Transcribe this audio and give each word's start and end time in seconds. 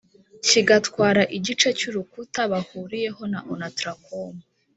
kigatwara 0.45 1.21
igice 1.37 1.69
cy'urukuta 1.77 2.41
bahuriyeho 2.51 3.21
na 3.33 3.39
onatracom 3.53 4.33